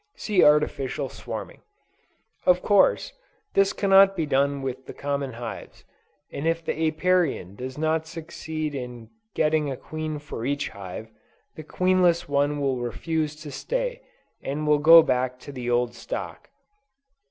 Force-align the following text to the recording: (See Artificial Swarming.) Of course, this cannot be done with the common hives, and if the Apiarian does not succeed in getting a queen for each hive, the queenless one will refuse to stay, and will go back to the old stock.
(See 0.15 0.43
Artificial 0.43 1.09
Swarming.) 1.09 1.61
Of 2.47 2.63
course, 2.63 3.13
this 3.53 3.71
cannot 3.71 4.15
be 4.15 4.25
done 4.25 4.63
with 4.63 4.87
the 4.87 4.95
common 4.95 5.33
hives, 5.33 5.85
and 6.31 6.47
if 6.47 6.65
the 6.65 6.73
Apiarian 6.87 7.53
does 7.53 7.77
not 7.77 8.07
succeed 8.07 8.73
in 8.73 9.11
getting 9.35 9.69
a 9.69 9.77
queen 9.77 10.17
for 10.17 10.43
each 10.43 10.69
hive, 10.69 11.11
the 11.55 11.63
queenless 11.63 12.27
one 12.27 12.59
will 12.59 12.77
refuse 12.81 13.35
to 13.43 13.51
stay, 13.51 14.01
and 14.41 14.65
will 14.65 14.79
go 14.79 15.03
back 15.03 15.37
to 15.41 15.51
the 15.51 15.69
old 15.69 15.93
stock. 15.93 16.49